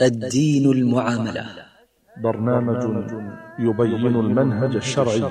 الدين 0.00 0.70
المعاملة. 0.70 1.46
برنامج 2.16 2.82
يبين 3.58 4.16
المنهج 4.16 4.76
الشرعي 4.76 5.24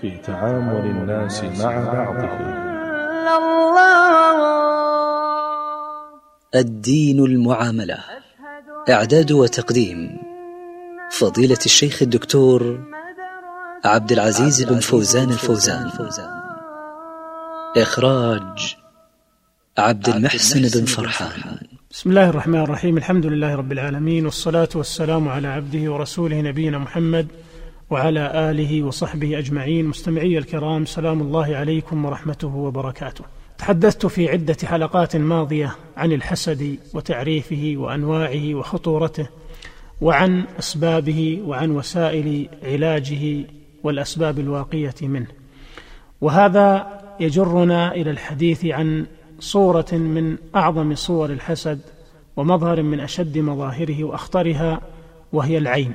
في 0.00 0.18
تعامل 0.18 0.90
الناس 0.90 1.44
مع 1.44 1.84
بعضهم. 1.92 2.64
الدين 6.54 7.24
المعاملة. 7.24 7.98
إعداد 8.90 9.32
وتقديم 9.32 10.18
فضيلة 11.10 11.58
الشيخ 11.66 12.02
الدكتور 12.02 12.80
عبد 13.84 14.12
العزيز 14.12 14.62
بن 14.64 14.80
فوزان 14.80 15.30
الفوزان. 15.30 15.90
إخراج 17.76 18.76
عبد 19.78 20.08
المحسن 20.08 20.80
بن 20.80 20.84
فرحان. 20.84 21.53
بسم 21.94 22.10
الله 22.10 22.28
الرحمن 22.28 22.60
الرحيم. 22.60 22.96
الحمد 22.96 23.26
لله 23.26 23.54
رب 23.54 23.72
العالمين 23.72 24.24
والصلاة 24.24 24.68
والسلام 24.74 25.28
على 25.28 25.48
عبده 25.48 25.92
ورسوله 25.92 26.40
نبينا 26.40 26.78
محمد 26.78 27.26
وعلى 27.90 28.50
آله 28.50 28.82
وصحبه 28.82 29.38
أجمعين. 29.38 29.86
مستمعي 29.86 30.38
الكرام 30.38 30.84
سلام 30.84 31.20
الله 31.20 31.56
عليكم 31.56 32.04
ورحمته 32.04 32.56
وبركاته. 32.56 33.24
تحدثت 33.58 34.06
في 34.06 34.28
عدة 34.28 34.56
حلقات 34.64 35.16
ماضية 35.16 35.76
عن 35.96 36.12
الحسد 36.12 36.78
وتعريفه 36.94 37.74
وأنواعه 37.76 38.54
وخطورته 38.54 39.28
وعن 40.00 40.44
أسبابه 40.58 41.42
وعن 41.46 41.70
وسائل 41.70 42.48
علاجه 42.62 43.44
والأسباب 43.82 44.38
الواقية 44.38 44.94
منه. 45.02 45.28
وهذا 46.20 46.86
يجرنا 47.20 47.94
إلى 47.94 48.10
الحديث 48.10 48.64
عن 48.64 49.06
صورة 49.40 49.92
من 49.92 50.36
أعظم 50.56 50.94
صور 50.94 51.30
الحسد 51.30 51.80
ومظهر 52.36 52.82
من 52.82 53.00
أشد 53.00 53.38
مظاهره 53.38 54.04
وأخطرها 54.04 54.80
وهي 55.32 55.58
العين. 55.58 55.92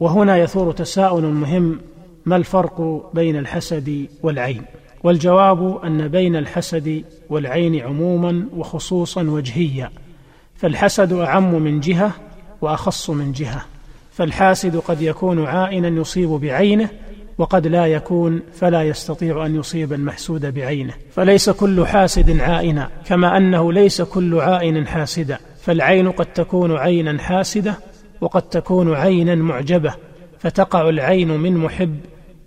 وهنا 0.00 0.36
يثور 0.36 0.72
تساؤل 0.72 1.22
مهم 1.22 1.80
ما 2.26 2.36
الفرق 2.36 3.10
بين 3.14 3.36
الحسد 3.36 4.06
والعين؟ 4.22 4.62
والجواب 5.04 5.84
أن 5.84 6.08
بين 6.08 6.36
الحسد 6.36 7.04
والعين 7.30 7.80
عموما 7.80 8.46
وخصوصا 8.56 9.22
وجهيا. 9.22 9.90
فالحسد 10.56 11.12
أعم 11.12 11.62
من 11.62 11.80
جهة 11.80 12.12
وأخص 12.60 13.10
من 13.10 13.32
جهة. 13.32 13.64
فالحاسد 14.12 14.76
قد 14.76 15.02
يكون 15.02 15.44
عائنا 15.44 15.88
يصيب 15.88 16.28
بعينه 16.28 16.88
وقد 17.38 17.66
لا 17.66 17.86
يكون 17.86 18.42
فلا 18.52 18.82
يستطيع 18.82 19.46
أن 19.46 19.56
يصيب 19.56 19.92
المحسود 19.92 20.54
بعينه. 20.54 20.92
فليس 21.10 21.50
كل 21.50 21.86
حاسد 21.86 22.40
عائنا 22.40 22.88
كما 23.06 23.36
أنه 23.36 23.72
ليس 23.72 24.02
كل 24.02 24.40
عائن 24.40 24.86
حاسدا 24.86 25.38
فالعين 25.60 26.10
قد 26.10 26.26
تكون 26.26 26.76
عينا 26.76 27.18
حاسدة 27.18 27.74
وقد 28.20 28.42
تكون 28.42 28.94
عينا 28.94 29.34
معجبة. 29.34 29.94
فتقع 30.38 30.88
العين 30.88 31.30
من 31.30 31.56
محب 31.56 31.96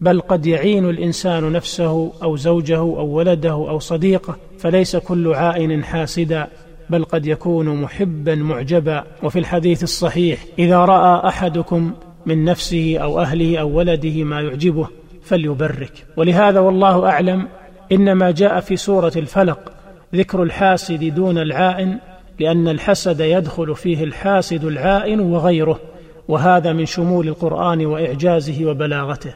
بل 0.02 0.22
قد 0.22 0.46
يعين 0.46 0.90
الإنسان 0.90 1.52
نفسه 1.52 2.12
أو 2.24 2.36
زوجه 2.36 2.78
أو 2.78 3.08
ولده 3.08 3.52
أو 3.52 3.80
صديقه. 3.80 4.36
فليس 4.60 4.96
كل 4.96 5.34
عائن 5.34 5.84
حاسدا 5.84 6.48
بل 6.90 7.04
قد 7.04 7.26
يكون 7.26 7.82
محبا 7.82 8.36
معجبا. 8.36 9.04
وفي 9.24 9.40
الحديث 9.40 9.84
الصحيح 9.84 10.46
إذا 10.60 10.78
رأى 10.78 11.28
أحدكم 11.28 11.94
من 12.30 12.46
نفسه 12.46 12.98
أو 12.98 13.20
أهله 13.20 13.58
أو 13.58 13.78
ولده 13.78 14.24
ما 14.24 14.42
يعجبه 14.42 14.88
فليبرك. 15.22 16.06
ولهذا 16.18 16.60
والله 16.60 17.10
أعلم 17.10 17.48
إنما 17.92 18.32
جاء 18.32 18.60
في 18.60 18.78
سورة 18.78 19.12
الفلق 19.16 19.72
ذكر 20.16 20.44
الحاسد 20.44 21.04
دون 21.04 21.38
العائن 21.38 21.98
لأن 22.40 22.68
الحسد 22.68 23.20
يدخل 23.20 23.76
فيه 23.76 24.04
الحاسد 24.04 24.64
العائن 24.64 25.20
وغيره 25.20 25.80
وهذا 26.28 26.74
من 26.74 26.86
شمول 26.86 27.28
القرآن 27.28 27.86
وإعجازه 27.86 28.66
وبلاغته. 28.66 29.34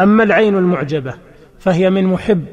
أما 0.00 0.22
العين 0.22 0.54
المعجبة 0.54 1.14
فهي 1.58 1.90
من 1.90 2.04
محب 2.04 2.44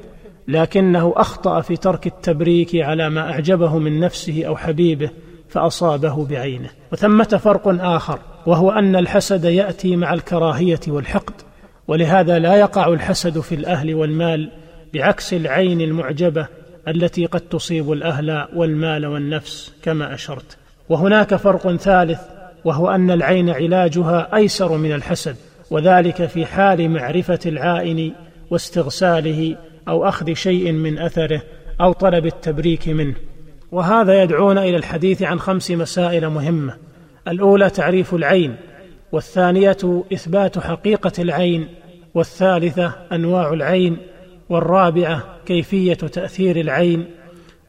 لكنه 0.47 1.13
أخطأ 1.15 1.61
في 1.61 1.77
ترك 1.77 2.07
التبريك 2.07 2.75
على 2.75 3.09
ما 3.09 3.31
أعجبه 3.31 3.77
من 3.77 3.99
نفسه 3.99 4.43
أو 4.47 4.55
حبيبه 4.55 5.09
فأصابه 5.49 6.25
بعينه. 6.25 6.69
وثمة 6.91 7.39
فرق 7.43 7.67
آخر 7.67 8.19
وهو 8.45 8.71
أن 8.71 8.95
الحسد 8.95 9.45
يأتي 9.45 9.95
مع 9.95 10.13
الكراهية 10.13 10.79
والحقد 10.87 11.33
ولهذا 11.87 12.39
لا 12.39 12.55
يقع 12.55 12.87
الحسد 12.87 13.39
في 13.39 13.55
الأهل 13.55 13.95
والمال 13.95 14.49
بعكس 14.93 15.33
العين 15.33 15.81
المعجبة 15.81 16.47
التي 16.87 17.25
قد 17.25 17.41
تصيب 17.41 17.91
الأهل 17.91 18.47
والمال 18.55 19.05
والنفس 19.05 19.73
كما 19.83 20.13
أشرت. 20.13 20.57
وهناك 20.89 21.35
فرق 21.35 21.75
ثالث 21.75 22.19
وهو 22.65 22.89
أن 22.89 23.11
العين 23.11 23.49
علاجها 23.49 24.35
أيسر 24.35 24.77
من 24.77 24.91
الحسد 24.93 25.35
وذلك 25.71 26.25
في 26.25 26.45
حال 26.45 26.89
معرفة 26.89 27.39
العائن 27.45 28.11
واستغساله 28.49 29.57
أو 29.87 30.07
أخذ 30.07 30.33
شيء 30.33 30.71
من 30.71 30.99
أثره 30.99 31.41
أو 31.81 31.93
طلب 31.93 32.25
التبريك 32.25 32.89
منه. 32.89 33.15
وهذا 33.71 34.23
يدعونا 34.23 34.63
إلى 34.63 34.77
الحديث 34.77 35.21
عن 35.21 35.39
خمس 35.39 35.71
مسائل 35.71 36.29
مهمة. 36.29 36.73
الأولى 37.27 37.69
تعريف 37.69 38.13
العين 38.13 38.55
والثانية 39.11 40.03
إثبات 40.13 40.59
حقيقة 40.59 41.11
العين 41.19 41.67
والثالثة 42.15 42.93
أنواع 43.11 43.53
العين 43.53 43.97
والرابعة 44.49 45.23
كيفية 45.45 45.93
تأثير 45.93 46.59
العين 46.59 47.05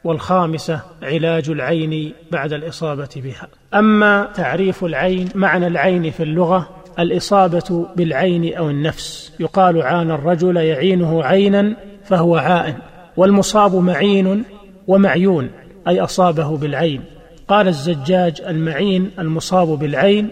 والخامسة 0.04 0.80
علاج 1.02 1.50
العين 1.50 2.12
بعد 2.32 2.52
الإصابة 2.52 3.08
بها. 3.16 3.48
أما 3.74 4.28
تعريف 4.34 4.84
العين 4.84 5.28
معنى 5.34 5.66
العين 5.66 6.10
في 6.10 6.22
اللغة 6.22 6.68
الإصابة 6.98 7.86
بالعين 7.96 8.56
أو 8.56 8.70
النفس. 8.70 9.32
يقال 9.40 9.82
عان 9.82 10.10
الرجل 10.10 10.56
يعينه 10.56 11.24
عينا 11.24 11.76
فهو 12.04 12.36
عائن 12.36 12.74
والمصاب 13.16 13.74
معين 13.74 14.44
ومعيون 14.86 15.50
أي 15.88 16.00
أصابه 16.00 16.56
بالعين. 16.56 17.13
قال 17.48 17.68
الزجاج 17.68 18.42
المعين 18.48 19.10
المصاب 19.18 19.68
بالعين 19.78 20.28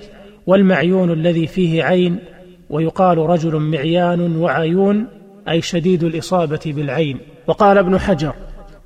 والمعيون 0.47 1.12
الذي 1.12 1.47
فيه 1.47 1.83
عين 1.83 2.19
ويقال 2.71 3.19
رجل 3.19 3.56
معيان 3.56 4.37
وعيون 4.37 5.06
أي 5.49 5.62
شديد 5.62 6.05
الإصابة 6.05 6.61
بالعين. 6.67 7.19
وقال 7.47 7.78
ابن 7.78 7.99
حجر 7.99 8.34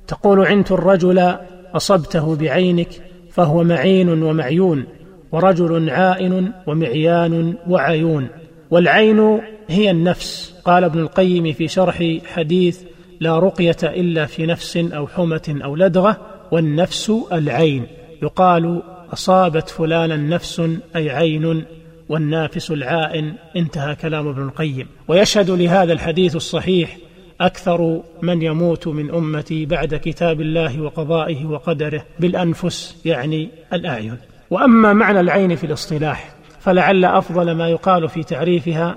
تقول 0.07 0.45
عنت 0.45 0.71
الرجل 0.71 1.35
أصبته 1.75 2.35
بعينك 2.35 2.89
فهو 3.31 3.63
معين 3.63 4.23
ومعيون 4.23 4.85
ورجل 5.31 5.89
عائن 5.89 6.51
ومعيان 6.67 7.53
وعيون. 7.67 8.27
والعين 8.71 9.41
هي 9.67 9.91
النفس 9.91 10.53
قال 10.65 10.83
ابن 10.83 10.99
القيم 10.99 11.53
في 11.53 11.67
شرح 11.67 12.17
حديث 12.25 12.81
لا 13.19 13.39
رقية 13.39 13.77
إلا 13.83 14.25
في 14.25 14.45
نفس 14.45 14.77
أو 14.77 15.07
حمة 15.07 15.59
أو 15.63 15.75
لدغة 15.75 16.17
والنفس 16.51 17.11
العين. 17.31 17.96
يقال 18.21 18.81
أصابت 19.13 19.69
فلانا 19.69 20.17
نفس 20.17 20.61
أي 20.95 21.09
عين 21.09 21.65
والنافس 22.09 22.71
العائن 22.71 23.33
انتهى 23.55 23.95
كلام 23.95 24.27
ابن 24.27 24.41
القيم. 24.41 24.87
ويشهد 25.07 25.49
لهذا 25.49 25.93
الحديث 25.93 26.35
الصحيح 26.35 26.97
أكثر 27.41 28.01
من 28.21 28.41
يموت 28.41 28.87
من 28.87 29.11
أمتي 29.11 29.65
بعد 29.65 29.95
كتاب 29.95 30.41
الله 30.41 30.81
وقضائه 30.81 31.45
وقدره 31.45 32.05
بالأنفس 32.19 33.01
يعني 33.05 33.49
الأعين. 33.73 34.17
وأما 34.49 34.93
معنى 34.93 35.19
العين 35.19 35.55
في 35.55 35.63
الاصطلاح 35.63 36.35
فلعل 36.59 37.05
أفضل 37.05 37.51
ما 37.51 37.69
يقال 37.69 38.09
في 38.09 38.23
تعريفها 38.23 38.95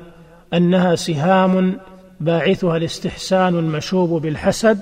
أنها 0.54 0.94
سهام 0.94 1.78
باعثها 2.20 2.76
الاستحسان 2.76 3.58
المشوب 3.58 4.22
بالحسد 4.22 4.78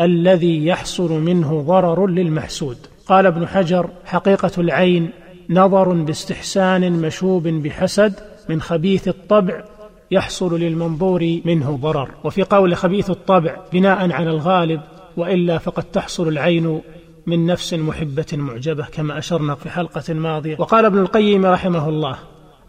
الذي 0.00 0.66
يحصل 0.66 1.12
منه 1.12 1.62
ضرر 1.62 2.06
للمحسود. 2.06 2.76
قال 3.08 3.26
ابن 3.26 3.48
حجر 3.48 3.90
حقيقة 4.04 4.50
العين 4.58 5.10
نظر 5.50 5.92
باستحسان 5.92 6.92
مشوب 6.92 7.48
بحسد 7.48 8.14
من 8.48 8.60
خبيث 8.60 9.08
الطبع 9.08 9.64
يحصل 10.10 10.60
للمنظور 10.60 11.40
منه 11.44 11.78
ضرر. 11.82 12.10
وفي 12.24 12.42
قول 12.42 12.76
خبيث 12.76 13.10
الطبع 13.10 13.56
بناء 13.72 14.12
على 14.12 14.30
الغالب 14.30 14.80
وإلا 15.16 15.58
فقد 15.58 15.82
تحصل 15.82 16.28
العين 16.28 16.80
من 17.26 17.46
نفس 17.46 17.74
محبة 17.74 18.26
معجبة 18.32 18.84
كما 18.84 19.18
أشرنا 19.18 19.54
في 19.54 19.70
حلقة 19.70 20.14
ماضية. 20.14 20.56
وقال 20.58 20.84
ابن 20.84 20.98
القيم 20.98 21.46
رحمه 21.46 21.88
الله 21.88 22.18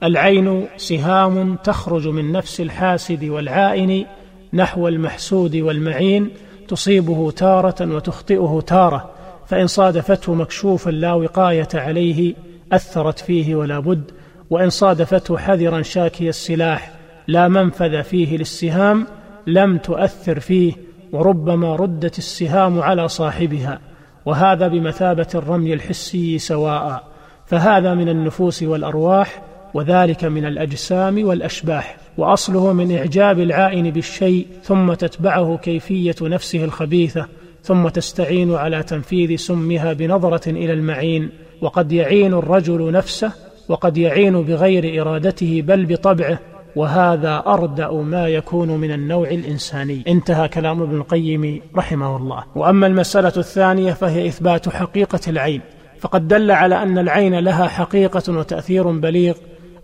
العين 0.03 0.67
سهام 0.77 1.55
تخرج 1.55 2.07
من 2.07 2.31
نفس 2.31 2.61
الحاسد 2.61 3.23
والعائن 3.23 4.05
نحو 4.53 4.87
المحسود 4.87 5.55
والمعين 5.55 6.29
تصيبه 6.67 7.31
تارة 7.31 7.95
وتخطئه 7.95 8.63
تارة. 8.67 9.18
فإن 9.49 9.67
صادفته 9.67 10.33
مكشوفا 10.33 10.89
لا 10.89 11.13
وقاية 11.13 11.67
عليه 11.73 12.33
أثرت 12.71 13.19
فيه 13.19 13.55
ولا 13.55 13.79
بد. 13.79 14.11
وإن 14.49 14.69
صادفته 14.69 15.37
حذرا 15.37 15.81
شاكي 15.81 16.29
السلاح 16.29 16.91
لا 17.27 17.47
منفذ 17.47 18.03
فيه 18.03 18.37
للسهام 18.37 19.07
لم 19.47 19.77
تؤثر 19.77 20.39
فيه 20.39 20.73
وربما 21.11 21.75
ردت 21.75 22.17
السهام 22.17 22.81
على 22.81 23.07
صاحبها. 23.07 23.79
وهذا 24.25 24.67
بمثابة 24.67 25.27
الرمي 25.35 25.73
الحسي 25.73 26.37
سواء. 26.37 27.03
فهذا 27.45 27.93
من 27.93 28.09
النفوس 28.09 28.63
والأرواح 28.63 29.41
وذلك 29.73 30.25
من 30.25 30.45
الأجسام 30.45 31.23
والأشباح. 31.27 31.97
وأصله 32.17 32.73
من 32.73 32.97
إعجاب 32.97 33.39
العائن 33.39 33.91
بالشيء 33.91 34.47
ثم 34.63 34.93
تتبعه 34.93 35.57
كيفية 35.57 36.15
نفسه 36.21 36.63
الخبيثة. 36.63 37.38
ثم 37.69 37.87
تستعين 37.87 38.55
على 38.55 38.83
تنفيذ 38.83 39.35
سمها 39.35 39.93
بنظرة 39.93 40.49
إلى 40.49 40.73
المعين 40.73 41.29
وقد 41.61 41.91
يعين 41.91 42.33
الرجل 42.33 42.91
نفسه 42.91 43.31
وقد 43.69 43.97
يعين 43.97 44.41
بغير 44.41 45.01
إرادته 45.01 45.61
بل 45.61 45.85
بطبعه 45.85 46.39
وهذا 46.75 47.43
أردأ 47.47 47.91
ما 47.91 48.27
يكون 48.27 48.69
من 48.69 48.91
النوع 48.91 49.27
الإنساني. 49.27 50.03
انتهى 50.07 50.47
كلام 50.47 50.81
ابن 50.81 50.97
القيم 50.97 51.61
رحمه 51.75 52.17
الله. 52.17 52.43
وأما 52.55 52.87
المسألة 52.87 53.33
الثانية 53.37 53.93
فهي 53.93 54.27
إثبات 54.27 54.69
حقيقة 54.69 55.19
العين 55.27 55.61
فقد 55.99 56.27
دل 56.27 56.51
على 56.51 56.83
أن 56.83 56.97
العين 56.97 57.39
لها 57.39 57.67
حقيقة 57.67 58.23
وتأثير 58.33 58.91
بليغ 58.91 59.33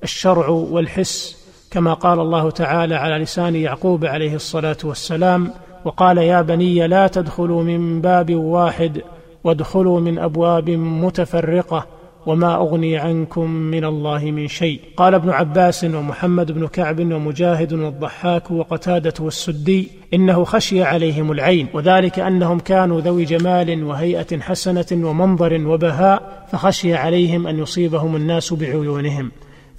الشرع 0.04 0.48
والحس 0.48 1.38
كما 1.72 1.94
قال 1.94 2.20
الله 2.20 2.52
تعالى 2.52 2.96
على 2.96 3.24
لسان 3.24 3.56
يعقوب 3.56 4.06
عليه 4.06 4.36
الصلاة 4.36 4.78
والسلام 4.84 5.52
وقال 5.86 6.18
يا 6.18 6.42
بني 6.42 6.88
لا 6.88 7.08
تدخلوا 7.08 7.64
من 7.64 8.02
باب 8.02 8.36
واحد 8.36 9.02
وادخلوا 9.44 10.00
من 10.00 10.20
أبواب 10.20 10.70
متفرقة 10.70 11.88
وما 12.26 12.56
أغني 12.56 12.98
عنكم 12.98 13.52
من 13.52 13.86
الله 13.86 14.32
من 14.32 14.48
شيء. 14.48 14.80
قال 14.98 15.14
ابن 15.14 15.30
عباس 15.30 15.84
ومحمد 15.84 16.52
بن 16.52 16.68
كعب 16.68 17.00
ومجاهد 17.00 17.74
والضحاك 17.74 18.52
وقتادة 18.52 19.14
والسدي 19.20 19.88
إنه 20.14 20.44
خشي 20.44 20.84
عليهم 20.84 21.32
العين 21.32 21.68
وذلك 21.74 22.20
أنهم 22.20 22.60
كانوا 22.60 23.02
ذوي 23.02 23.26
جمال 23.26 23.84
وهيئة 23.84 24.40
حسنة 24.40 24.86
ومنظر 24.92 25.68
وبهاء 25.68 26.46
فخشي 26.52 26.94
عليهم 26.94 27.48
أن 27.48 27.60
يصيبهم 27.60 28.16
الناس 28.16 28.54
بعيونهم. 28.54 29.32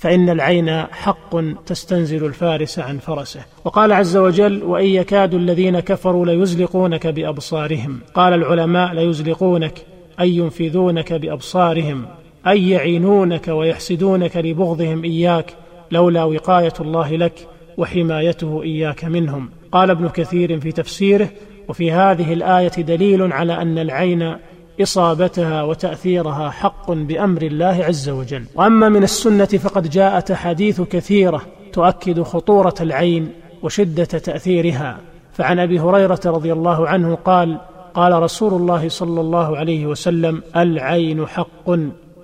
فإن 0.06 0.31
العين 0.31 0.70
حق 0.70 1.41
تستنزل 1.67 2.26
الفارس 2.26 2.79
عن 2.79 2.99
فرسه. 2.99 3.41
وقال 3.64 3.93
عز 3.93 4.17
وجل 4.17 4.62
وإن 4.62 4.87
يكاد 4.87 5.35
الذين 5.35 5.81
كفروا 5.81 6.26
ليزلقونك 6.26 7.06
بأبصارهم 7.06 8.00
قال 8.14 8.32
العلماء 8.32 8.94
ليزلقونك 8.94 9.73
أي 10.20 10.37
ينفذونك 10.37 11.12
بأبصارهم 11.12 12.05
أي 12.47 12.70
يعينونك 12.70 13.49
ويحسدونك 13.49 14.37
لبغضهم 14.37 15.05
إياك 15.05 15.55
لولا 15.91 16.25
وقاية 16.25 16.75
الله 16.81 17.17
لك 17.17 17.49
وحمايته 17.76 18.62
إياك 18.62 19.05
منهم 19.05 19.50
قال 19.73 19.91
ابن 19.91 20.09
كثير 20.09 20.61
في 20.61 20.73
تفسيره 20.73 21.29
وفي 21.69 21.93
هذه 21.93 22.32
الآية 22.32 22.82
دليل 22.82 23.32
على 23.32 23.52
أن 23.62 23.79
العين 23.79 24.37
إصابتها 24.82 25.62
وتأثيرها 25.62 26.50
حق 26.50 26.93
بأمر 26.93 27.43
الله 27.43 27.84
عز 27.84 28.08
وجل. 28.08 28.44
وأما 28.55 28.88
من 28.88 29.02
السنة 29.02 29.44
فقد 29.44 29.90
جاءت 29.90 30.31
أحاديث 30.31 30.81
كثيرة 30.81 31.43
تؤكد 31.73 32.23
خطورة 32.23 32.75
العين 32.81 33.32
وشدة 33.62 34.05
تأثيرها. 34.05 34.99
فعن 35.32 35.58
أبي 35.58 35.81
هريرة 35.81 36.20
رضي 36.26 36.52
الله 36.52 36.88
عنه 36.88 37.14
قال 37.14 37.58
قال 37.94 38.23
رسول 38.23 38.55
الله 38.55 38.88
صلى 38.88 39.20
الله 39.20 39.56
عليه 39.56 39.87
وسلم 39.87 40.43
العين 40.56 41.26
حق 41.26 41.78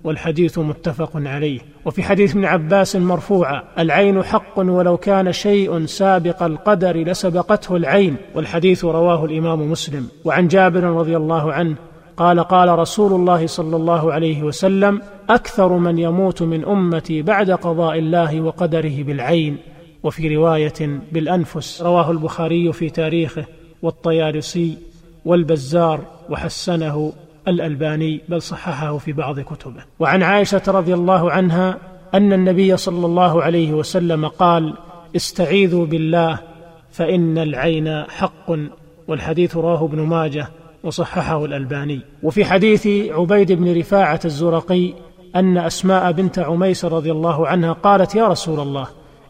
والحديث 0.05 0.59
متفق 0.59 1.11
عليه. 1.15 1.61
وفي 1.85 2.03
حديث 2.03 2.31
ابن 2.31 2.45
عباس 2.45 2.97
مرفوعا 2.97 3.63
العين 3.79 4.23
حق 4.23 4.59
ولو 4.59 4.97
كان 4.97 5.33
شيء 5.33 5.87
سابق 5.87 6.43
القدر 6.43 6.97
لسبقته 6.97 7.77
العين. 7.77 8.17
والحديث 8.35 8.85
رواه 8.85 9.25
الإمام 9.25 9.71
مسلم. 9.71 10.09
وعن 10.25 10.49
جابر 10.49 10.85
رضي 10.85 11.17
الله 11.17 11.53
عنه 11.53 11.77
قال 12.23 12.41
قال 12.41 12.79
رسول 12.79 13.13
الله 13.13 13.47
صلى 13.47 13.77
الله 13.77 14.13
عليه 14.13 14.43
وسلم 14.43 15.03
أكثر 15.31 15.73
من 15.73 15.99
يموت 15.99 16.43
من 16.43 16.65
أمتي 16.65 17.23
بعد 17.23 17.51
قضاء 17.51 17.99
الله 17.99 18.41
وقدره 18.41 19.03
بالعين. 19.03 19.57
وفي 20.03 20.37
رواية 20.37 21.01
بالأنفس 21.13 21.83
رواه 21.83 22.11
البخاري 22.11 22.73
في 22.73 22.91
تاريخه 22.91 23.45
والطيالسي 23.83 24.79
والبزار 25.25 26.01
وحسنه 26.31 27.13
الألباني 27.49 28.21
بل 28.29 28.43
صححه 28.43 28.99
في 28.99 29.13
بعض 29.13 29.41
كتبه. 29.41 29.85
وعن 29.99 30.23
عائشة 30.23 30.63
رضي 30.69 30.95
الله 30.95 31.31
عنها 31.31 31.79
أن 32.15 32.33
النبي 32.33 32.77
صلى 32.77 33.07
الله 33.07 33.43
عليه 33.43 33.73
وسلم 33.73 34.29
قال 34.29 34.75
استعيذوا 35.17 35.87
بالله 35.87 36.39
فإن 36.91 37.39
العين 37.39 38.05
حق. 38.09 38.51
والحديث 39.09 39.57
رواه 39.57 39.85
ابن 39.85 40.01
ماجه 40.01 40.49
وصححه 40.85 41.45
الألباني. 41.45 42.01
وفي 42.23 42.45
حديث 42.45 42.87
عبيد 43.11 43.53
بن 43.53 43.79
رفاعة 43.79 44.21
الزرقي 44.25 44.95
أن 45.37 45.59
أسماء 45.59 46.13
بنت 46.13 46.39
عميس 46.39 46.85
رضي 46.85 47.13
الله 47.13 47.47
عنها 47.47 47.73
قالت 47.73 48.15
يا 48.15 48.29
رسول 48.29 48.61
الله 48.61 48.87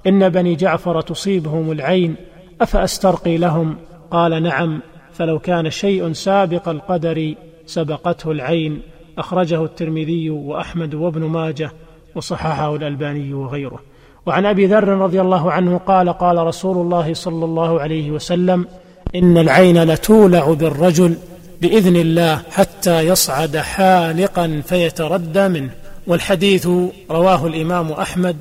إن 0.07 0.29
بني 0.29 0.55
جعفر 0.55 1.01
تصيبهم 1.01 1.73
العين 1.73 2.17
أفأسترقي 2.61 3.37
لهم؟ 3.37 3.77
قال 4.11 4.43
نعم 4.43 4.81
فلو 5.13 5.39
كان 5.39 5.71
شيء 5.71 6.13
سابق 6.13 6.69
القدر 6.69 7.35
سبقته 7.67 8.31
العين. 8.31 8.83
أخرجه 9.19 9.65
الترمذي 9.65 10.31
وأحمد 10.31 10.95
وابن 10.95 11.23
ماجه 11.23 11.71
وصححه 12.15 12.77
الألباني 12.77 13.35
وغيره. 13.35 13.81
وعن 14.27 14.47
أبي 14.47 14.67
ذر 14.67 14.89
رضي 14.89 15.21
الله 15.21 15.53
عنه 15.53 15.79
قال 15.79 16.09
قال 16.13 16.39
رسول 16.39 16.77
الله 16.77 17.15
صلى 17.15 17.45
الله 17.45 17.81
عليه 17.81 18.11
وسلم 18.11 18.67
إن 19.15 19.39
العين 19.39 19.83
لتولع 19.83 20.53
بالرجل 20.53 21.17
بإذن 21.63 21.97
الله 21.97 22.43
حتى 22.51 23.01
يصعد 23.01 23.57
حالقا 23.57 24.63
فيتردى 24.69 25.49
منه. 25.49 25.71
والحديث 26.07 26.69
رواه 27.11 27.47
الإمام 27.47 27.93
أحمد 27.93 28.37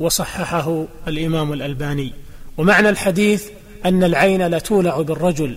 وصححه 0.00 0.84
الإمام 1.08 1.52
الألباني. 1.52 2.12
ومعنى 2.58 2.88
الحديث 2.88 3.44
أن 3.84 4.04
العين 4.04 4.46
لتولع 4.46 5.00
بالرجل 5.00 5.56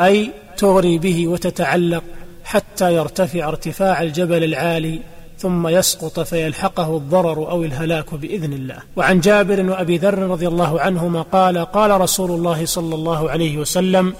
أي 0.00 0.30
تغري 0.56 0.98
به 0.98 1.28
وتتعلق 1.28 2.04
حتى 2.44 2.94
يرتفع 2.94 3.48
ارتفاع 3.48 4.02
الجبل 4.02 4.44
العالي 4.44 5.00
ثم 5.38 5.68
يسقط 5.68 6.20
فيلحقه 6.20 6.96
الضرر 6.96 7.50
أو 7.50 7.64
الهلاك 7.64 8.14
بإذن 8.14 8.52
الله. 8.52 8.78
وعن 8.96 9.20
جابر 9.20 9.70
وأبي 9.70 9.98
ذر 9.98 10.18
رضي 10.18 10.48
الله 10.48 10.80
عنهما 10.80 11.22
قال 11.22 11.58
قال 11.58 12.00
رسول 12.00 12.30
الله 12.30 12.66
صلى 12.66 12.94
الله 12.94 13.30
عليه 13.30 13.56
وسلم 13.56 14.14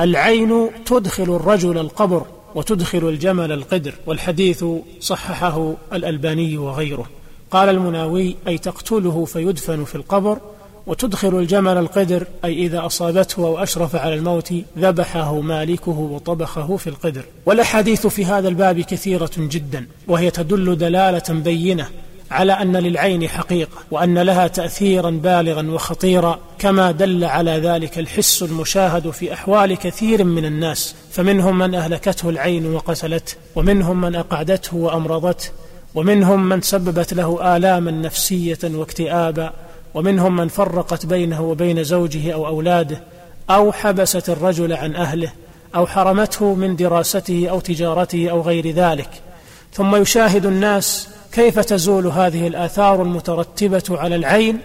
العين 0.00 0.70
تدخل 0.86 1.22
الرجل 1.22 1.78
القبر 1.78 2.26
وتدخل 2.54 3.08
الجمل 3.08 3.52
القدر 3.52 3.94
والحديث 4.06 4.64
صححه 5.00 5.74
الألباني 5.92 6.58
وغيره. 6.58 7.06
قال 7.50 7.68
المناوي 7.68 8.36
أي 8.48 8.58
تقتله 8.58 9.24
فيدفن 9.24 9.84
في 9.84 9.94
القبر 9.94 10.38
وتدخل 10.86 11.38
الجمل 11.38 11.78
القدر 11.78 12.26
أي 12.44 12.66
إذا 12.66 12.86
أصابته 12.86 13.46
أو 13.46 13.62
أشرف 13.62 13.96
على 13.96 14.14
الموت 14.14 14.54
ذبحه 14.78 15.40
مالكه 15.40 15.98
وطبخه 15.98 16.76
في 16.76 16.86
القدر. 16.86 17.24
والأحاديث 17.46 18.06
في 18.06 18.24
هذا 18.24 18.48
الباب 18.48 18.80
كثيرة 18.80 19.30
جدا 19.38 19.86
وهي 20.08 20.30
تدل 20.30 20.78
دلالة 20.78 21.22
بينة 21.30 21.88
على 22.30 22.52
أن 22.52 22.76
للعين 22.76 23.28
حقيقة 23.28 23.70
وأن 23.90 24.18
لها 24.18 24.46
تاثيرا 24.46 25.10
بالغا 25.10 25.70
وخطيرا 25.70 26.38
كما 26.58 26.90
دل 26.90 27.24
على 27.24 27.50
ذلك 27.50 27.98
الحس 27.98 28.42
المشاهد 28.42 29.10
في 29.10 29.32
أحوال 29.32 29.76
كثير 29.76 30.24
من 30.24 30.44
الناس. 30.44 30.94
فمنهم 31.10 31.58
من 31.58 31.74
أهلكته 31.74 32.28
العين 32.28 32.74
وقتلته 32.74 33.34
ومنهم 33.56 34.00
من 34.00 34.14
أقعدته 34.14 34.76
وأمرضته 34.76 35.48
ومنهم 35.94 36.48
من 36.48 36.62
سببت 36.62 37.14
له 37.14 37.56
آلاما 37.56 37.90
نفسية 37.90 38.58
واكتئابا 38.64 39.52
ومنهم 39.94 40.36
من 40.36 40.48
فرقت 40.48 41.06
بينه 41.06 41.42
وبين 41.42 41.84
زوجه 41.84 42.34
أو 42.34 42.46
أولاده 42.46 43.02
أو 43.50 43.72
حبست 43.72 44.30
الرجل 44.30 44.72
عن 44.72 44.94
أهله 44.94 45.32
أو 45.74 45.86
حرمته 45.86 46.54
من 46.54 46.76
دراسته 46.76 47.46
أو 47.50 47.60
تجارته 47.60 48.30
أو 48.30 48.40
غير 48.40 48.70
ذلك. 48.70 49.10
ثم 49.72 49.96
يشاهد 49.96 50.46
الناس 50.46 51.08
كيف 51.38 51.58
تزول 51.58 52.06
هذه 52.06 52.46
الآثار 52.46 53.02
المترتبة 53.02 53.82
على 53.90 54.16
العين 54.16 54.58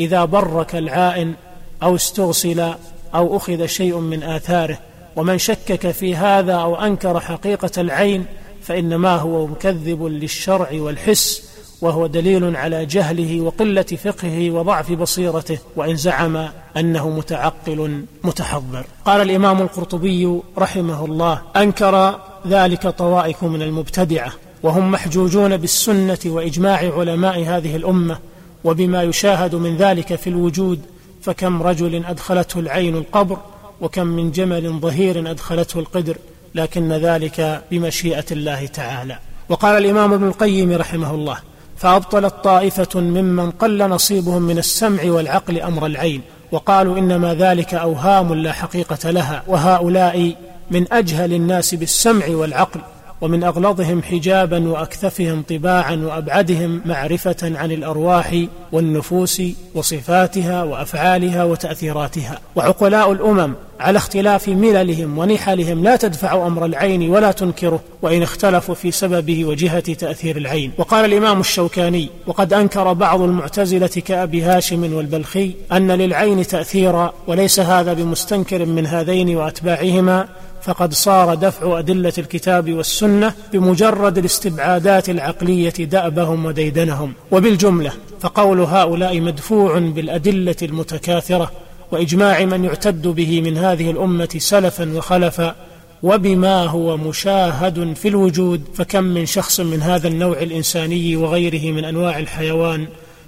إذا 0.00 0.24
برك 0.24 0.76
العائن 0.76 1.34
أو 1.82 1.94
استغسل 1.94 2.72
أو 3.14 3.36
أخذ 3.36 3.66
شيء 3.66 3.98
من 3.98 4.22
آثاره؟ 4.22 4.78
ومن 5.16 5.38
شكك 5.38 5.90
في 5.90 6.16
هذا 6.16 6.54
أو 6.54 6.74
أنكر 6.76 7.20
حقيقة 7.20 7.70
العين 7.78 8.26
فإنما 8.62 9.16
هو 9.16 9.46
مكذب 9.46 10.02
للشرع 10.02 10.68
والحس 10.72 11.50
وهو 11.80 12.06
دليل 12.06 12.56
على 12.56 12.86
جهله 12.86 13.40
وقلة 13.40 13.82
فقهه 13.82 14.50
وضعف 14.50 14.92
بصيرته 14.92 15.58
وإن 15.76 15.96
زعم 15.96 16.48
أنه 16.76 17.10
متعقل 17.10 18.04
متحضر. 18.24 18.84
قال 19.04 19.20
الإمام 19.22 19.62
القرطبي 19.62 20.40
رحمه 20.58 21.04
الله 21.04 21.42
أنكر 21.56 22.20
ذلك 22.46 22.88
طوائف 22.88 23.44
من 23.44 23.62
المبتدعة. 23.62 24.32
وهم 24.62 24.90
محجوجون 24.90 25.56
بالسنة 25.56 26.18
وإجماع 26.26 26.92
علماء 26.98 27.42
هذه 27.42 27.76
الأمة 27.76 28.18
وبما 28.64 29.02
يشاهد 29.02 29.54
من 29.54 29.76
ذلك 29.76 30.14
في 30.14 30.30
الوجود 30.30 30.80
فكم 31.22 31.62
رجل 31.62 32.04
أدخلته 32.04 32.60
العين 32.60 32.96
القبر 32.96 33.36
وكم 33.80 34.06
من 34.06 34.30
جمل 34.30 34.80
ظهير 34.80 35.30
أدخلته 35.30 35.80
القدر 35.80 36.16
لكن 36.54 36.92
ذلك 36.92 37.64
بمشيئة 37.70 38.24
الله 38.32 38.66
تعالى. 38.66 39.18
وقال 39.48 39.84
الإمام 39.84 40.12
ابن 40.12 40.26
القيم 40.26 40.72
رحمه 40.72 41.14
الله 41.14 41.36
فأبطلت 41.76 42.34
طائفة 42.44 43.00
ممن 43.00 43.50
قل 43.50 43.88
نصيبهم 43.88 44.42
من 44.42 44.58
السمع 44.58 45.00
والعقل 45.04 45.60
أمر 45.60 45.86
العين 45.86 46.22
وقالوا 46.52 46.98
إنما 46.98 47.34
ذلك 47.34 47.74
أوهام 47.74 48.34
لا 48.34 48.52
حقيقة 48.52 49.10
لها 49.10 49.42
وهؤلاء 49.46 50.34
من 50.70 50.92
أجهل 50.92 51.32
الناس 51.32 51.74
بالسمع 51.74 52.26
والعقل. 52.28 52.80
ومن 53.20 53.44
أغلظهم 53.44 54.02
حجابا 54.02 54.68
وأكثفهم 54.68 55.42
طباعا 55.42 55.96
وأبعدهم 55.96 56.82
معرفة 56.84 57.36
عن 57.42 57.72
الأرواح 57.72 58.44
والنفوس 58.72 59.42
وصفاتها 59.74 60.62
وأفعالها 60.64 61.44
وتأثيراتها. 61.44 62.38
وعقلاء 62.56 63.12
الأمم 63.12 63.54
على 63.80 63.96
اختلاف 63.96 64.48
مللهم 64.48 65.18
ونحلهم 65.18 65.84
لا 65.84 65.96
تدفع 65.96 66.46
أمر 66.46 66.64
العين 66.64 67.10
ولا 67.10 67.32
تنكره 67.32 67.80
وإن 68.02 68.22
اختلفوا 68.22 68.74
في 68.74 68.90
سببه 68.90 69.44
وجهة 69.44 69.94
تأثير 69.94 70.36
العين. 70.36 70.72
وقال 70.78 71.04
الإمام 71.04 71.40
الشوكاني 71.40 72.08
وقد 72.26 72.52
أنكر 72.52 72.92
بعض 72.92 73.20
المعتزلة 73.20 73.86
كأبي 73.86 74.42
هاشم 74.42 74.94
والبلخي 74.94 75.54
أن 75.72 75.92
للعين 75.92 76.46
تاثيرا 76.46 77.12
وليس 77.26 77.60
هذا 77.60 77.92
بمستنكر 77.92 78.66
من 78.66 78.86
هذين 78.86 79.36
وأتباعهما 79.36 80.28
فقد 80.62 80.94
صار 80.94 81.34
دفع 81.34 81.78
أدلة 81.78 82.12
الكتاب 82.18 82.72
والسنة 82.72 83.34
بمجرد 83.52 84.18
الاستبعادات 84.18 85.10
العقلية 85.10 85.70
دأبهم 85.70 86.44
وديدنهم. 86.44 87.12
وبالجملة 87.30 87.92
فقول 88.20 88.60
هؤلاء 88.60 89.20
مدفوع 89.20 89.78
بالأدلة 89.78 90.56
المتكاثرة 90.62 91.52
وإجماع 91.92 92.44
من 92.44 92.64
يعتد 92.64 93.08
به 93.08 93.40
من 93.40 93.58
هذه 93.58 93.90
الأمة 93.90 94.28
سلفا 94.38 94.96
وخلفا 94.96 95.54
وبما 96.02 96.64
هو 96.64 96.96
مشاهد 96.96 97.92
في 97.96 98.08
الوجود 98.08 98.62
فكم 98.74 99.04
من 99.04 99.26
شخص 99.26 99.60
من 99.60 99.82
هذا 99.82 100.08
النوع 100.08 100.38
الإنساني 100.38 101.16
وغيره 101.16 101.72
من 101.72 101.84
أنواع 101.84 102.18
الحيوان 102.18 102.86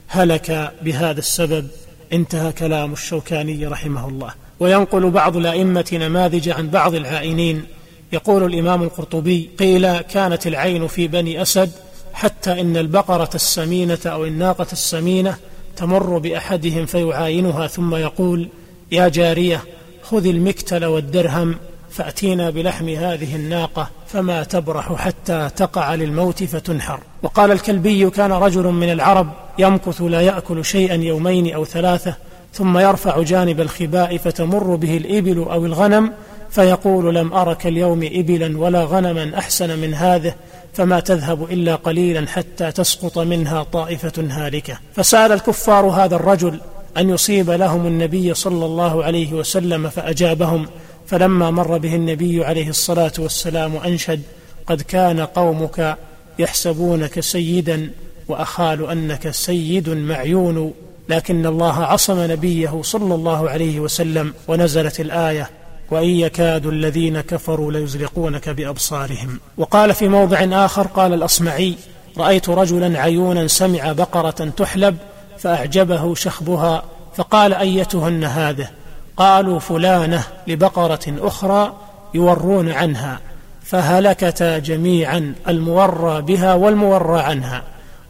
هلك 0.08 0.72
بهذا 0.82 1.18
السبب. 1.18 1.68
انتهى 2.12 2.52
كلام 2.52 2.92
الشوكاني 2.92 3.66
رحمه 3.66 4.08
الله. 4.08 4.30
وينقل 4.62 5.10
بعض 5.10 5.36
الأئمة 5.36 5.90
نماذج 5.92 6.48
عن 6.48 6.68
بعض 6.68 6.94
العائنين. 6.94 7.64
يقول 8.12 8.44
الإمام 8.44 8.82
القرطبي 8.82 9.50
قيل 9.58 10.00
كانت 10.00 10.46
العين 10.46 10.86
في 10.86 11.08
بني 11.08 11.42
أسد 11.42 11.70
حتى 12.12 12.60
إن 12.60 12.76
البقرة 12.76 13.30
السمينة 13.34 13.98
أو 14.06 14.24
الناقة 14.24 14.66
السمينة 14.72 15.36
تمر 15.76 16.18
بأحدهم 16.18 16.86
فيعاينها 16.86 17.66
ثم 17.66 17.94
يقول 17.94 18.48
يا 18.92 19.08
جارية 19.08 19.64
خذي 20.02 20.30
المكتل 20.30 20.84
والدرهم 20.84 21.56
فأتينا 21.90 22.50
بلحم 22.50 22.88
هذه 22.88 23.36
الناقة 23.36 23.90
فما 24.06 24.44
تبرح 24.44 24.92
حتى 24.92 25.50
تقع 25.56 25.94
للموت 25.94 26.44
فتنحر. 26.44 27.00
وقال 27.22 27.52
الكلبي 27.52 28.10
كان 28.10 28.32
رجل 28.32 28.64
من 28.64 28.92
العرب 28.92 29.32
يمكث 29.58 30.02
لا 30.02 30.20
يأكل 30.20 30.64
شيئا 30.64 30.94
يومين 30.94 31.54
أو 31.54 31.64
ثلاثة 31.64 32.14
ثم 32.52 32.78
يرفع 32.78 33.22
جانب 33.22 33.60
الخباء 33.60 34.16
فتمر 34.16 34.74
به 34.74 34.96
الإبل 34.96 35.38
أو 35.38 35.66
الغنم 35.66 36.12
فيقول 36.50 37.14
لم 37.14 37.32
أرك 37.32 37.66
اليوم 37.66 38.08
إبلا 38.12 38.58
ولا 38.58 38.84
غنما 38.84 39.38
أحسن 39.38 39.78
من 39.78 39.94
هذه 39.94 40.34
فما 40.72 41.00
تذهب 41.00 41.52
إلا 41.52 41.74
قليلا 41.74 42.28
حتى 42.28 42.72
تسقط 42.72 43.18
منها 43.18 43.62
طائفة 43.62 44.12
هالكة. 44.30 44.78
فسأل 44.94 45.32
الكفار 45.32 45.86
هذا 45.86 46.16
الرجل 46.16 46.60
أن 46.96 47.10
يصيب 47.10 47.50
لهم 47.50 47.86
النبي 47.86 48.34
صلى 48.34 48.66
الله 48.66 49.04
عليه 49.04 49.32
وسلم 49.32 49.88
فأجابهم 49.88 50.66
فلما 51.06 51.50
مر 51.50 51.78
به 51.78 51.94
النبي 51.94 52.44
عليه 52.44 52.68
الصلاة 52.68 53.12
والسلام 53.18 53.76
أنشد 53.76 54.22
قد 54.66 54.80
كان 54.82 55.20
قومك 55.20 55.96
يحسبونك 56.38 57.20
سيدا 57.20 57.90
وأخال 58.28 58.90
أنك 58.90 59.30
سيد 59.30 59.88
معيون 59.88 60.72
لكن 61.08 61.46
الله 61.46 61.84
عصم 61.84 62.32
نبيه 62.32 62.82
صلى 62.82 63.14
الله 63.14 63.50
عليه 63.50 63.80
وسلم 63.80 64.34
ونزلت 64.48 65.00
الآية 65.00 65.50
وإن 65.90 66.08
يكاد 66.08 66.66
الذين 66.66 67.20
كفروا 67.20 67.72
ليزلقونك 67.72 68.48
بأبصارهم 68.48 69.40
وقال 69.58 69.94
في 69.94 70.08
موضع 70.08 70.64
آخر 70.64 70.86
قال 70.86 71.14
الأصمعي 71.14 71.74
رأيت 72.18 72.48
رجلا 72.48 73.00
عيونا 73.00 73.46
سمع 73.46 73.92
بقرة 73.92 74.50
تحلب 74.56 74.96
فأعجبه 75.38 76.14
شخبها 76.14 76.82
فقال 77.16 77.54
أيتهن 77.54 78.24
هذه؟ 78.24 78.68
قالوا 79.16 79.58
فلانة 79.58 80.24
لبقرة 80.46 81.00
أخرى 81.08 81.74
يورون 82.14 82.68
عنها 82.72 83.20
فهلكتا 83.62 84.58
جميعا 84.58 85.34
المورى 85.48 86.22
بها 86.22 86.54
والمورى 86.54 87.20
عنها 87.20 87.62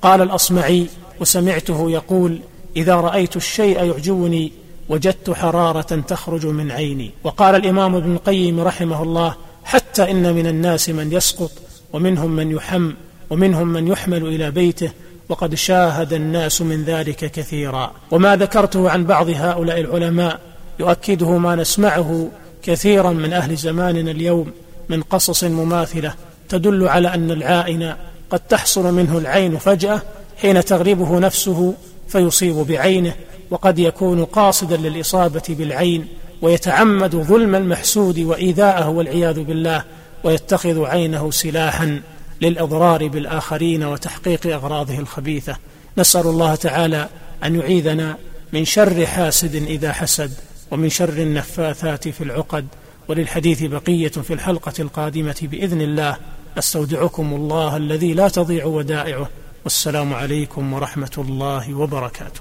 قال 0.02 0.22
الأصمعي 0.22 0.87
وسمعته 1.20 1.90
يقول 1.90 2.40
إذا 2.76 2.95
رأيت 2.95 3.37
الشيء 3.37 3.85
يعجبني 3.85 4.52
وجدت 4.88 5.31
حرارة 5.31 6.00
تخرج 6.09 6.47
من 6.47 6.71
عيني. 6.71 7.11
وقال 7.25 7.55
الإمام 7.55 7.97
ابن 7.97 8.12
القيم 8.12 8.61
رحمه 8.61 9.02
الله 9.02 9.35
حتى 9.64 10.11
إن 10.11 10.35
من 10.35 10.47
الناس 10.47 10.88
من 10.88 11.12
يسقط 11.12 11.50
ومنهم 11.93 12.31
من 12.31 12.50
يحم 12.50 12.93
ومنهم 13.31 13.69
من 13.69 13.88
يحمل 13.88 14.26
إلى 14.26 14.50
بيته 14.50 14.91
وقد 15.29 15.55
شاهد 15.55 16.12
الناس 16.12 16.62
من 16.62 16.85
ذلك 16.85 17.17
كثيرا. 17.17 17.93
وما 18.11 18.37
ذكرته 18.37 18.91
عن 18.91 19.05
بعض 19.05 19.29
هؤلاء 19.29 19.81
العلماء 19.81 20.41
يؤكده 20.81 21.38
ما 21.38 21.57
نسمعه 21.57 22.29
كثيرا 22.62 23.11
من 23.11 23.33
أهل 23.33 23.57
زماننا 23.57 24.11
اليوم 24.11 24.52
من 24.88 25.02
قصص 25.02 25.45
مماثلة 25.45 26.14
تدل 26.49 26.88
على 26.88 27.14
أن 27.14 27.31
العائن 27.31 27.95
قد 28.31 28.41
تحصل 28.41 28.95
منه 28.95 29.19
العين 29.19 29.59
فجأة 29.59 30.02
حين 30.37 30.64
تغلبه 30.64 31.19
نفسه 31.19 31.75
فيصيب 32.12 32.54
بعينه 32.54 33.14
وقد 33.50 33.78
يكون 33.78 34.25
قاصدا 34.25 34.76
للإصابة 34.76 35.42
بالعين 35.49 36.07
ويتعمد 36.42 37.16
ظلم 37.16 37.54
المحسود 37.54 38.19
وإيذاءه 38.19 38.88
والعياذ 38.88 39.42
بالله 39.42 39.85
ويتخذ 40.25 40.85
عينه 40.85 41.31
سلاحا 41.31 42.00
للأضرار 42.40 43.09
بالآخرين 43.09 43.85
وتحقيق 43.85 44.47
أغراضه 44.47 44.99
الخبيثة. 44.99 45.57
نسأل 45.99 46.26
الله 46.26 46.54
تعالى 46.54 47.09
أن 47.45 47.57
يعيذنا 47.57 48.16
من 48.52 48.64
شر 48.64 49.07
حاسد 49.07 49.54
إذا 49.54 49.92
حسد 49.92 50.33
ومن 50.71 50.88
شر 50.88 51.09
النفاثات 51.09 52.09
في 52.09 52.25
العقد. 52.25 52.66
وللحديث 53.09 53.62
بقية 53.62 54.09
في 54.09 54.35
الحلقة 54.35 54.73
القادمة 54.78 55.37
بإذن 55.42 55.81
الله. 55.81 56.16
أستودعكم 56.59 57.35
الله 57.35 57.76
الذي 57.76 58.14
لا 58.14 58.28
تضيع 58.28 58.64
ودائعه. 58.64 59.28
والسلام 59.64 60.14
عليكم 60.14 60.73
ورحمة 60.73 61.11
الله 61.19 61.75
وبركاته. 61.75 62.40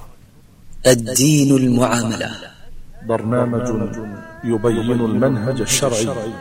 الدين 0.87 1.55
المعاملة. 1.57 2.31
برنامج 3.05 3.67
يبين 4.43 5.01
المنهج 5.01 5.61
الشرعي 5.61 6.33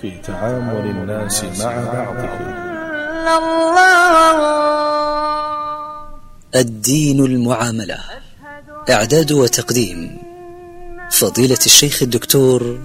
في 0.00 0.18
تعامل 0.18 0.90
الناس 0.90 1.44
مع 1.44 1.72
بعضهم. 1.92 2.54
الدين 6.54 7.24
المعاملة. 7.24 7.98
إعداد 8.90 9.32
وتقديم 9.32 10.18
فضيلة 11.10 11.62
الشيخ 11.66 12.02
الدكتور 12.02 12.80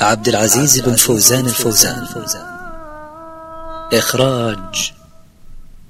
عبد 0.00 0.28
العزيز 0.28 0.80
بن 0.80 0.94
فوزان 0.94 1.44
الفوزان. 1.46 2.06
إخراج 3.92 4.92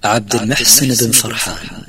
عبد 0.04 0.34
المحسن 0.34 1.06
بن 1.06 1.12
فرحان. 1.12 1.82